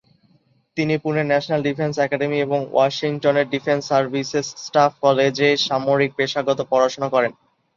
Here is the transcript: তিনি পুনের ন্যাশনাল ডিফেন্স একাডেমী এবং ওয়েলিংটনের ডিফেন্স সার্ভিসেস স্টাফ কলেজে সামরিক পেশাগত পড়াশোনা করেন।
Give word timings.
তিনি 0.77 0.93
পুনের 0.97 1.25
ন্যাশনাল 1.25 1.61
ডিফেন্স 1.63 1.95
একাডেমী 1.97 2.37
এবং 2.39 2.59
ওয়েলিংটনের 2.71 3.47
ডিফেন্স 3.49 3.81
সার্ভিসেস 3.89 4.47
স্টাফ 4.65 4.91
কলেজে 5.01 5.49
সামরিক 5.67 6.11
পেশাগত 6.17 6.59
পড়াশোনা 6.71 7.07
করেন। 7.09 7.31